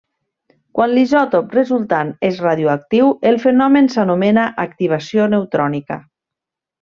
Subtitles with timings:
[0.77, 5.99] Quan l'isòtop resultant és radioactiu el fenomen s'anomena Activació Neutrònica.